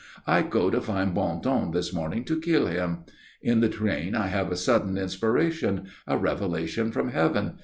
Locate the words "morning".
1.93-2.23